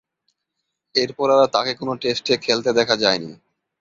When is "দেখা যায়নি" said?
2.79-3.31